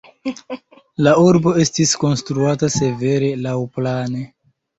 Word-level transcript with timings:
La 1.07 1.13
urbo 1.23 1.53
estis 1.63 1.93
konstruata 2.05 2.71
severe 2.77 3.31
laŭplane. 3.45 4.25